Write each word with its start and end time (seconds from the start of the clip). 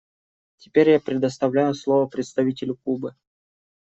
Теперь 0.57 0.89
я 0.89 0.99
предоставляю 0.99 1.75
слово 1.75 2.07
представителю 2.07 2.75
Кубы. 2.75 3.15